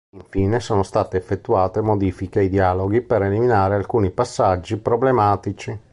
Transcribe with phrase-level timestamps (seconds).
[0.17, 5.77] Infine sono state effettuate modifiche ai dialoghi per eliminare alcuni passaggi problematici.